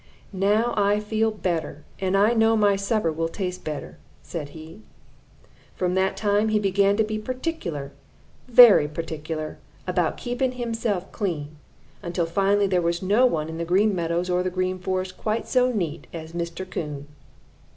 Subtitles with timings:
[0.33, 4.81] 'Now I feel better, and I know my supper will taste better,' said he.
[5.75, 7.91] "From that time he began to be particular,
[8.47, 11.55] very particular, about keeping himself clean,
[12.01, 15.19] until finally there was no one on the Green Meadows or in the Green Forest
[15.19, 16.67] quite so neat as Mr.
[16.67, 17.05] Coon.